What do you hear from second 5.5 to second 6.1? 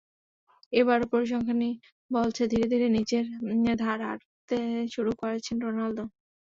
Ronaldo.